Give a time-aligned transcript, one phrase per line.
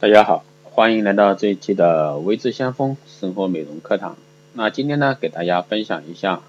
[0.00, 4.16] 大家好，欢迎来到这一期的微知先锋生活美容课堂。
[4.52, 6.40] 那今天呢，给大家分享一下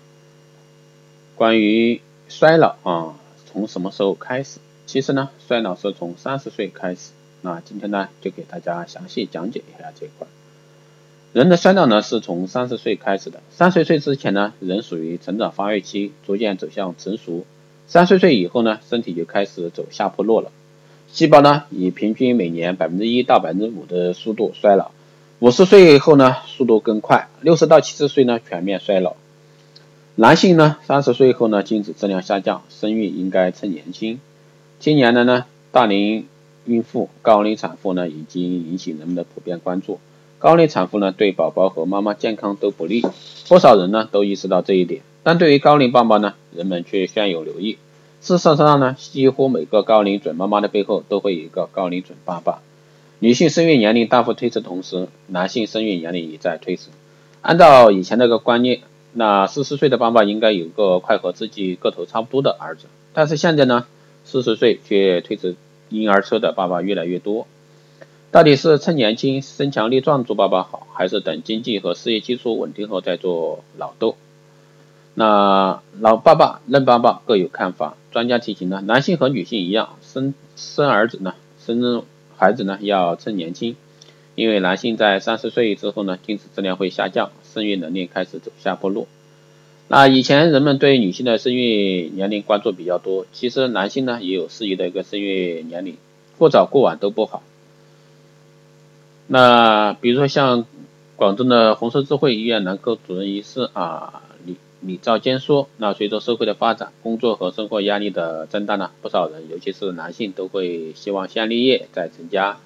[1.36, 3.16] 关于衰老啊，
[3.48, 4.60] 从什么时候开始？
[4.86, 7.10] 其实呢，衰老是从三十岁开始。
[7.42, 10.28] 那今天呢，就给大家详细讲解一下这一块。
[11.34, 13.42] 人的衰老呢，是从三十岁开始的。
[13.50, 17.48] 三十岁之前呢，人属于成长发育期，逐渐走向成熟。
[17.88, 20.52] 三十岁以后呢，身体就开始走下坡路了。
[21.12, 24.92] 细胞呢，以平均每年百分之一到百分之五的速度衰老，
[25.40, 29.16] 五十岁以后呢，速度更快，六十到七十岁呢，全面衰老。
[30.16, 34.20] 男性呢，三十岁后呢，精子质量下降，生育应该趁年轻。
[34.80, 36.28] 今年的呢，大龄
[36.66, 40.00] 孕妇、高龄产妇呢，已经引起人们的普遍关注。
[40.38, 43.04] 高龄产妇呢，对宝宝和妈妈健康都不利，
[43.48, 47.78] 不少人呢，都意识到这一点，但对于高龄爸爸呢，人们却鲜有留意。
[48.22, 52.62] 事实上呢，几乎每个高龄准妈妈的背后都会有一个高龄准爸爸。
[53.20, 56.90] 女性生育年龄大幅推迟，同时男性生育年龄也在推迟。
[57.42, 58.82] 按照以前那个观念，
[59.14, 62.88] 那四十岁的爸爸应该有个快和自己个头差不多的儿子。
[63.14, 63.86] 但是现在呢，
[64.26, 65.56] 四十岁却推迟
[65.90, 67.48] 婴儿车的爸爸越来越多。
[68.32, 74.16] 到底是趁年轻身强力壮做爸爸好，还是等经济和事业基础稳定后再做老豆？
[75.16, 77.96] 那老爸爸、嫩爸爸各有看法。
[78.12, 82.04] 专家提醒呢，男性和女性一样，生生儿子呢，生
[82.36, 83.76] 孩子呢要趁年轻，
[84.34, 89.08] 因为男性在三十岁之后呢，精子质量会下降，生育能力开始走下坡路。
[89.88, 95.98] 那以前人们对女性的生育年龄关注比较多，其实男性呢也有适宜的一个生育年龄，
[96.38, 97.44] 过早过晚都不好。
[99.28, 100.66] 那比如说像
[101.16, 104.24] 广州的红十字会医院男科主任医师啊。
[104.82, 112.60] 李兆坚说：“那随着社会的发展，工作和生活压力的增大呢，不少人，尤其是男性，都会希望先立业再成家，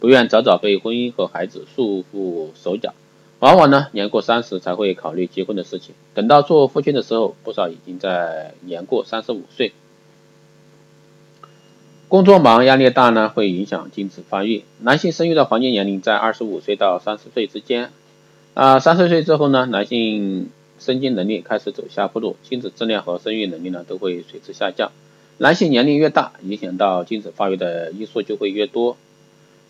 [0.00, 2.94] 不愿早早被婚姻和孩子束缚手脚。
[3.40, 5.94] 往往呢，年过三十才会考虑结婚的事情。
[6.14, 9.72] 等到做父亲的时候，不少已经在年过三十五岁。
[12.08, 14.64] 工作忙、压力大呢，会影响精子发育。
[14.80, 17.90] 男性生育的黄金年龄在二十五岁到三十岁之间。
[18.54, 20.48] 啊，三十岁之后呢，男性。”
[20.78, 24.90] 生精能力开始走下坡路，精子质量和生育能力呢都会随之下降。
[25.38, 28.96] 男性年龄越大，影响到精子发育的因素就会越多。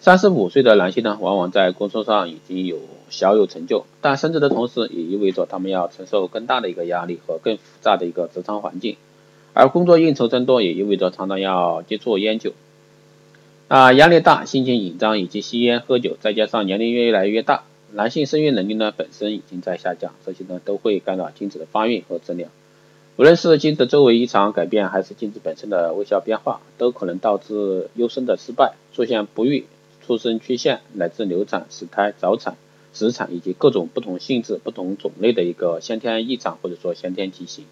[0.00, 2.78] 三十五岁的男性呢，往往在工作上已经有
[3.10, 8.96] 小有成就，但升职的同时也意味着他们要承受更大的一个压力和更复杂的一个职场环境。
[9.54, 12.52] 而工作应酬增多，也意味着常常要接触烟酒。
[13.66, 17.64] 啊，压力大、心情紧张以及吸烟喝酒，再加上年龄越来越大。
[17.92, 22.50] 男性生育能力呢本身已经在下降，这些呢都会干扰精子的发育和质量。
[23.16, 29.64] 无论是精子周围异常改变，还是精子本身的微小变化，都可能导致优生的失败，出现不育、
[30.06, 32.56] 出生缺陷，乃至流产、死胎、早产、
[32.92, 37.64] 死产以及各种不同性质、不同种类的一个先天异常或者说先天畸形。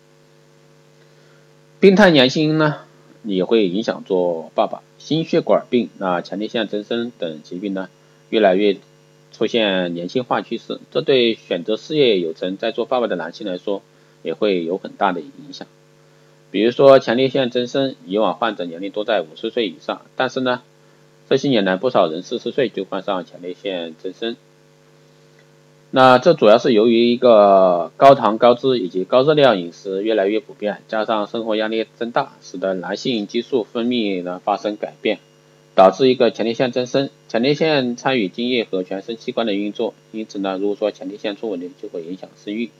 [1.78, 2.80] 病态年轻呢
[3.22, 7.90] 也会影响做爸爸，心血管病、那前列腺增生等疾病呢
[8.30, 8.78] 越来越。
[9.32, 13.82] 出现年轻化趋势，这对选择事业有成、在做爸爸的男性来说
[14.22, 15.66] 也会有很大的影响。
[16.50, 20.62] 比如说前列腺增生，以往患者年龄都在五十岁以上，但是呢，
[21.28, 24.36] 这些年来不少人四十岁就患上前列腺增生。
[25.90, 35.18] 那这主要是由于一个高糖高脂以及高热量饮食越来越普遍，加上生活压力增大，使得男性激素分泌呢发生改变。
[35.76, 42.70] 导致一个前列腺增生，前列腺参与精液和全身器官的运作，因此呢，如果说前列腺出问题，就会影响生育。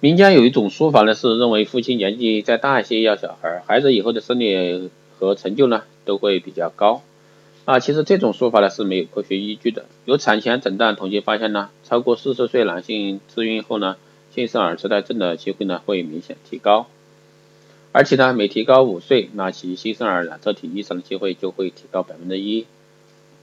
[0.00, 7.02] 民间有一种说法呢，是认为父亲年纪再大一些要小孩，孩子以后的生理和成就呢都会比较高。
[7.66, 9.84] 啊，其实这种说法呢是没有科学依据的。
[10.06, 13.96] 有产前诊断统计发现呢，超过四十岁男性自孕后呢，
[14.34, 16.86] 新生儿痴呆症的机会呢会明显提高。
[17.96, 22.66] 而且呢，每提高五岁，那其新生儿染色体异常的机会就会提高百分之一。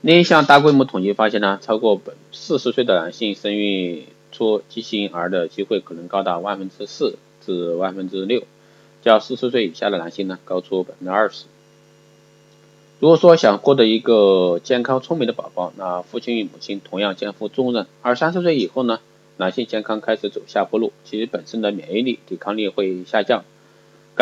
[0.01, 8.43] 另一项大规模统计发现呢，超过本四十岁的男性生育出畸形儿的机会可能高达万分之四至万分之六，
[9.01, 11.45] 较四十岁以下的男性呢高出百分之二十。
[12.99, 17.87] 如果说想获得一个健康聪明的宝宝，那父亲与母亲同样肩负重任。
[18.03, 18.99] 而三十岁以后呢，
[19.37, 23.43] 男性健康开始走下坡路，其实本身的免疫力、抵抗力会下降。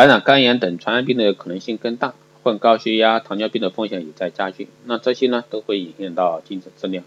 [0.02, 4.68] 感染肝炎等传染病的可能性更大，患高血压、糖尿病的风险也在加剧。
[4.86, 7.04] 那这些呢，都会影响到精子质量，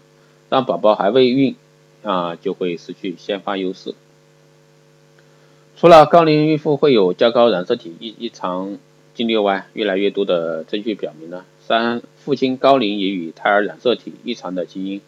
[0.49, 1.57] 让宝宝还未孕
[2.03, 3.95] 啊，就会失去先发优势。
[5.75, 8.77] 除了高龄孕妇会有较高染色体异异常
[9.13, 15.01] 经历外，越来越多的证据表明呢，三父亲高龄也与胎儿染色体异常的基因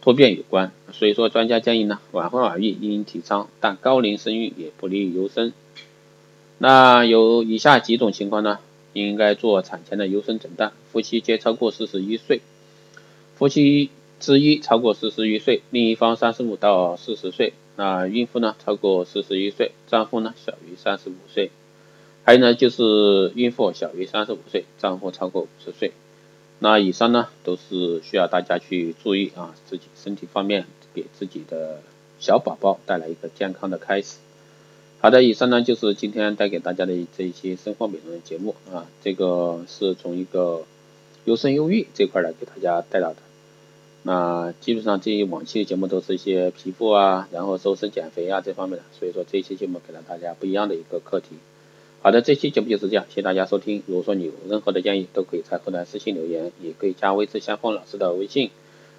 [0.00, 0.72] 突变有关。
[0.94, 5.52] 所以说，专家建议呢，晚婚晚育应提倡，但高龄生育也不利于优生。
[6.62, 8.58] 那有以下几种情况呢，
[8.92, 12.42] 应该做产前的优生诊断：夫妻皆超过四十一岁，
[13.34, 13.88] 夫妻
[14.20, 17.54] 之一超过四十一岁，另一方三十五到四十岁。
[17.76, 21.50] 那孕妇呢超过四十一岁，丈夫呢小于三十五岁。
[22.24, 25.92] 还有呢，就是孕妇小于三十五岁，丈夫超过五十岁。
[26.58, 31.80] 那以上呢，都是需要大家去注意啊，自己身体方面，给自己的
[32.18, 34.18] 小宝宝带来一个健康的开始。
[35.02, 40.64] 好的，以上呢就是今天带给大家的这一期生活美容的节目啊，这个是从一个
[41.24, 43.16] 优生优育这块来给大家带到的。
[44.02, 51.28] 那基本上这一往期的节目都是一些皮肤啊，然后瘦身减肥啊这方面的，所以说这一期节目给了大家不一样的一个课题。
[52.02, 53.82] 好的，这期节目就是这样，谢谢大家收听。
[53.86, 58.50] 如果说你有任何的建议，都可以在后台私信留言，也可以加微之相锋老师的微信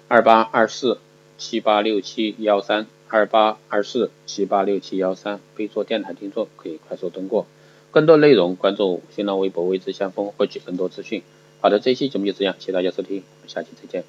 [0.08, 0.98] 二八二四
[1.38, 7.46] 七八六七幺三二八二四七八六七幺三，备注电台听众可以快速通过。
[7.90, 11.22] 更多内容关注新浪微博微之相锋获取更多资讯。
[11.60, 14.02] 好的，这期节目就这样，谢谢大家收听，我们下期再见。